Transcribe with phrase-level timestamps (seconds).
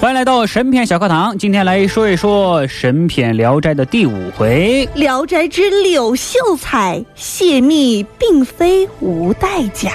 [0.00, 9.90] 欢迎来到神片小课堂，今天来说一说神片《聊斋》的第五回《聊斋之柳秀才泄密，并非无代价》。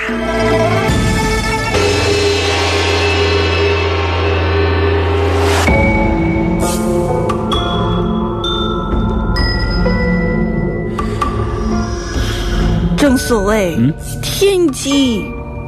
[12.97, 15.23] 正所谓，嗯天机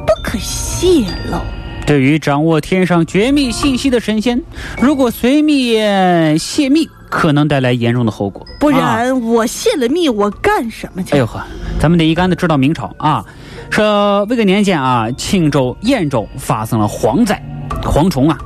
[0.06, 1.38] 不可泄露。
[1.86, 4.42] 对于掌握天上绝密信息的神仙，
[4.80, 8.44] 如果随密呃泄密，可能带来严重的后果。
[8.58, 11.14] 不啊然我泄了密，我干什么去？
[11.14, 11.40] 哎呦呵，
[11.78, 13.24] 咱们得一竿子知道明朝啊，
[13.70, 17.40] 说这个年间啊，青州、兖州发生了蝗灾，
[17.82, 18.36] 蝗虫啊，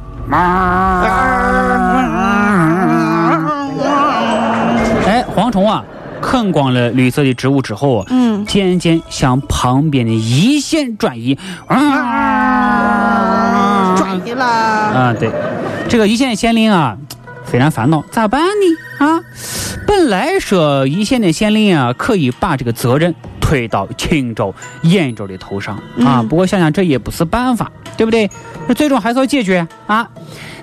[5.07, 5.83] 哎，蝗虫啊，
[6.21, 11.77] 啃光了绿色的植物之后啊，嗯渐渐向旁边的一线转移，啊，
[13.97, 14.45] 转移了。
[14.45, 15.31] 啊，对，
[15.89, 16.97] 这个一线县令啊，
[17.45, 18.47] 非常烦恼，咋办呢？
[19.05, 19.21] 啊，
[19.87, 28.31] 本来说一线的县令啊，可以把这个责任推到青州、兖州的头上啊，嗯不过想想这也不是办法，对不对？
[28.69, 30.09] 那最终还是要解决啊。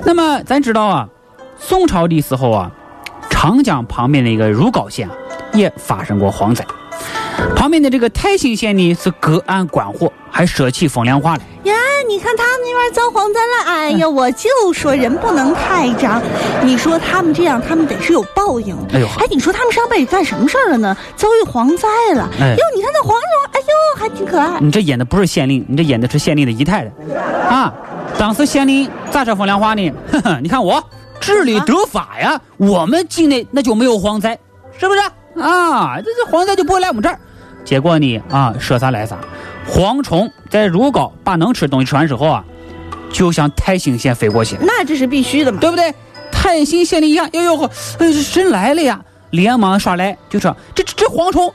[0.05, 1.09] 那么咱知道啊，
[1.57, 2.71] 宋朝的时候啊，
[3.29, 5.15] 长江旁边的一个如皋县啊，
[5.53, 6.65] 也发生过蝗灾。
[7.55, 11.41] 旁边的这个泰兴县呢是隔岸观火，还说起风凉话了。
[11.65, 11.75] 呀，
[12.09, 16.19] 你看他们那边遭蝗灾了，哎呀，我就说人不能太张。
[16.63, 18.75] 你说他们这样，他们得是有报应。
[18.91, 20.97] 哎呦哎，你说他们上辈子干什么事儿了呢？
[21.15, 22.27] 遭遇蝗灾了。
[22.39, 23.19] 哎呦，你看那蝗虫，
[23.51, 24.59] 哎呦，还挺可爱。
[24.59, 26.91] 你这演的不是县令，你这演的是县令的姨太太，
[27.47, 27.71] 啊！
[28.17, 29.93] 当时县令咋说风凉话呢？
[30.11, 30.83] 呵呵，你看我
[31.19, 34.39] 治理得法呀，我们境内那就没有蝗灾，
[34.79, 35.01] 是不是？
[35.39, 37.19] 啊，这这蝗灾就不会来我们这儿。
[37.63, 39.17] 结果呢，啊，说啥来啥，
[39.69, 42.43] 蝗虫在如皋把能吃的东西吃完之后啊，
[43.11, 45.59] 就向泰兴县飞过去，那这是必须的嘛。
[45.59, 45.93] 对不对？
[46.31, 49.01] 泰兴县令一看，哟哟呵，哎，神来了呀！
[49.31, 51.53] 连忙耍赖，就说这这这蝗虫，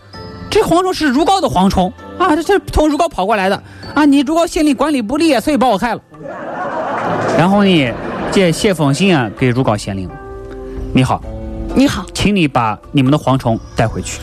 [0.51, 3.63] 这蝗虫是如皋的蝗虫啊，这这从如皋跑过来的
[3.95, 4.05] 啊！
[4.05, 6.01] 你如皋县令管理不力，所以把我害了。
[7.39, 7.93] 然后呢，
[8.31, 10.11] 这写封信啊给如皋县令，
[10.93, 11.23] 你好，
[11.75, 14.21] 你好，请你把你们的蝗虫带回去。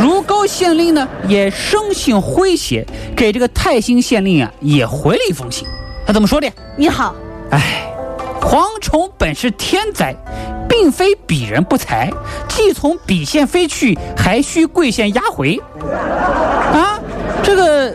[0.00, 5.68] 如皋县令呢也生性诙谐，给这个泰兴县令啊也回了一封信。
[6.06, 6.50] 他怎么说的？
[6.76, 7.14] 你好，
[7.50, 7.92] 哎，
[8.40, 10.14] 蝗虫本是天灾，
[10.66, 12.10] 并非鄙人不才，
[12.48, 15.60] 既从鄙县飞去，还需贵县押回。
[16.72, 16.98] 啊，
[17.42, 17.94] 这个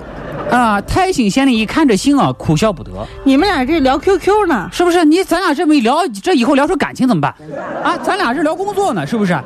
[0.55, 2.89] 啊，泰兴县令一看这信啊，哭笑不得，
[3.25, 4.69] 你们俩这聊 QQ 呢？
[4.71, 5.03] 是不是？
[5.03, 7.35] 你咱俩这么一聊，这以后聊出感情怎么办？
[7.83, 9.37] 啊，咱俩这聊工作呢，是不是？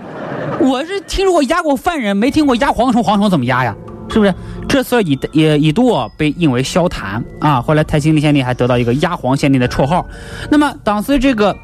[0.59, 3.75] 我是听说过压过犯人，没听过压蝗虫，蝗虫怎么压呀？
[4.11, 4.31] 是不是？
[4.67, 7.59] 这事儿一也一度啊被引为笑谈啊。
[7.59, 10.05] 后来泰兴县令还得到一个压黄县令的绰号。
[10.51, 11.57] 那么当时这个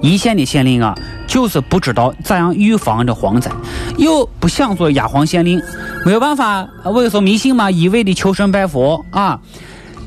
[0.00, 0.94] 一县的县令啊，
[1.26, 3.50] 就是不知道咋样预防这蝗灾，
[3.96, 5.60] 又不想做压黄县令，
[6.04, 9.40] 没有办法，啊为所迷信嘛，一味的求神拜佛啊。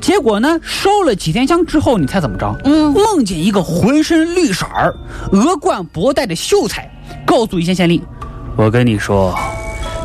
[0.00, 2.54] 结果呢，烧了几天香之后，你猜怎么着？
[2.64, 4.94] 嗯梦见一个浑身绿色儿、
[5.32, 6.88] 额冠博带的秀才，
[7.26, 8.00] 告诉一线县令
[8.56, 9.34] ：“我跟你说，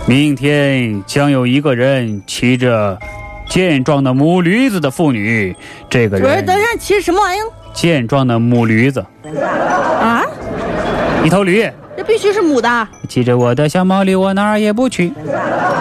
[0.07, 2.98] 明天将有一个人骑着
[3.50, 5.56] 健壮的母驴子的妇女，
[5.89, 9.06] 这个不是，人等一下，骑着什么玩意儿健壮的母驴子，
[10.00, 10.24] 啊？
[11.24, 12.88] 一头驴，这必须是母的。
[13.08, 15.12] 骑着我的小毛驴，我哪儿也不去。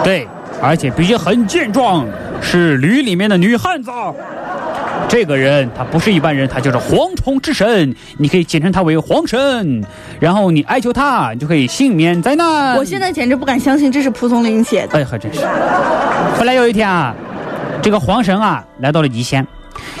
[0.03, 0.27] 对，
[0.61, 2.05] 而且必须很健壮，
[2.41, 3.91] 是驴里面的女汉子。
[5.07, 9.83] 这个人他不是一般人，他就是蝗虫之神，你可以简称他为蝗神。
[10.19, 12.75] 然后你哀求他，你就可以幸免灾难。
[12.77, 14.99] 我现在简直不敢相信这是蒲松龄写的。
[14.99, 15.41] 哎，还真是。
[16.37, 17.13] 后来有一天啊，
[17.81, 19.45] 这个蝗神啊来到了宜县，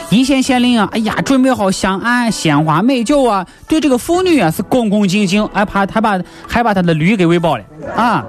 [0.09, 7.63] 一线县令啊，哎呀，准备好香案、鲜花、美酒啊，对这个妇女啊是恭恭敬敬，还怕他把还把他的驴给喂饱了
[7.95, 8.25] 啊，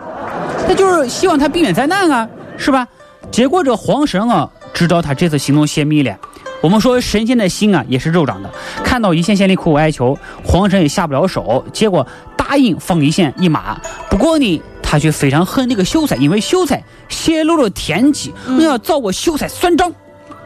[0.66, 2.87] 他就是希望他避免灾难啊，是吧？
[3.31, 6.16] 结果这黄神啊，知道他这次行动泄密了。
[6.60, 8.50] 我们说神仙的心啊，也是肉长的。
[8.84, 12.06] 看到一线县令苦苦哀求，黄神也下不了手，结果
[12.37, 13.76] 答应放一线一马。
[14.08, 19.93] 不过呢，他却非常恨那个秀才，因为秀才泄露了天机，要找我秀才算账。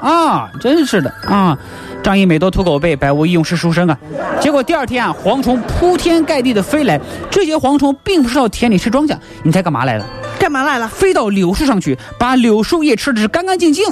[0.00, 1.58] 啊，真是的啊！
[2.02, 3.98] 仗义每多屠狗辈，百无一用是书生啊。
[4.40, 7.00] 结果第二天啊，蝗虫铺天盖地的飞来，
[7.30, 10.06] 这些蝗虫并不是到田里吃庄稼，你猜干嘛来了？
[10.38, 10.86] 干嘛来了？
[10.86, 13.84] 飞到柳树上去，把柳树叶吃的是干干净净。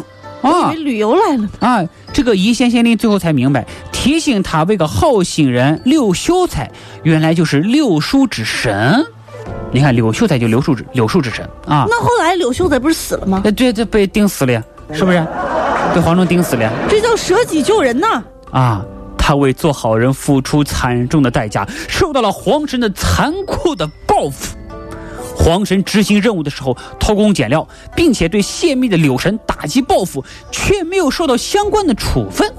[0.42, 1.82] 啊，旅游来了啊！
[2.12, 6.70] 这个一县县令最后才明白，提醒他为个好心人柳秀才，
[7.02, 9.02] 原来就是柳树之神。
[9.72, 11.86] 你看柳秀才就柳树之柳树之神啊。
[11.88, 13.40] 那后来柳秀才不是死了吗？
[13.44, 14.62] 哎，对，这被钉死了呀，
[14.92, 15.26] 是不是？
[15.94, 16.70] 被黄忠钉死了。
[16.88, 18.22] 这叫舍己救人呐！
[18.50, 18.84] 啊，
[19.16, 24.56] 他为做好人付出惨重的代价，受到了黄神的残酷的报复。
[25.36, 32.52] 黄神执行任务的时候偷工减料，并且对泄密的柳神打击报复，却没有受到相关的处分。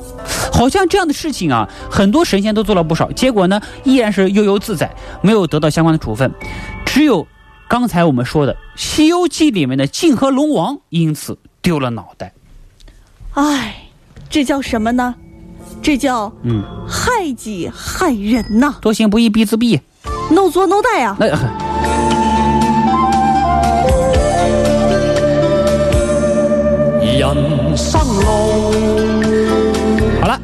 [0.51, 6.31] 好像这样的事情啊，很多神仙都做了不少，结果呢，依然是悠悠自在，没有得到相关的处分。
[6.85, 7.25] 只有
[7.67, 12.33] 刚才我们说的《西游记》里面的泾河龙王因此丢了脑袋。
[13.35, 13.75] 唉，
[14.29, 15.13] 这叫什么呢？
[15.81, 18.75] 这叫嗯，害己害人呐！
[18.81, 19.77] 多行不义必自毙
[20.31, 21.17] ，no 作 no 带啊！
[27.01, 28.73] 人生路。
[30.21, 30.39] 好了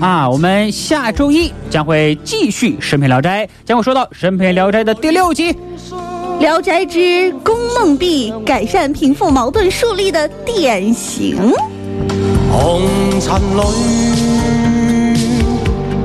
[0.00, 5.52] 啊，我们下周一将会继续《神篇聊斋》，将会说到《神篇聊斋》的第六集
[6.38, 11.52] 《聊斋之宫梦碧》，改善贫富矛盾树立的典型。
[13.16, 13.60] 红尘里，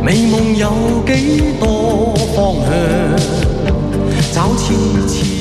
[0.01, 2.71] 美梦有几多方向？
[4.31, 4.73] 找痴
[5.09, 5.40] 痴。